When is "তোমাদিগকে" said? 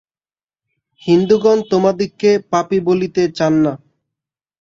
1.71-2.31